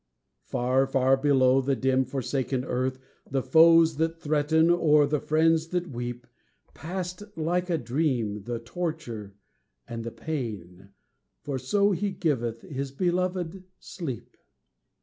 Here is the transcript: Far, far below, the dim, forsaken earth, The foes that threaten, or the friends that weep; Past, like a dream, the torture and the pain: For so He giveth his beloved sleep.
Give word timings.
Far, 0.45 0.87
far 0.87 1.15
below, 1.15 1.61
the 1.61 1.75
dim, 1.75 2.05
forsaken 2.05 2.65
earth, 2.65 2.97
The 3.29 3.43
foes 3.43 3.97
that 3.97 4.19
threaten, 4.19 4.71
or 4.71 5.05
the 5.05 5.19
friends 5.19 5.67
that 5.67 5.91
weep; 5.91 6.25
Past, 6.73 7.21
like 7.37 7.69
a 7.69 7.77
dream, 7.77 8.45
the 8.45 8.57
torture 8.57 9.35
and 9.87 10.03
the 10.03 10.09
pain: 10.09 10.89
For 11.43 11.59
so 11.59 11.91
He 11.91 12.09
giveth 12.09 12.61
his 12.63 12.91
beloved 12.91 13.63
sleep. 13.77 14.35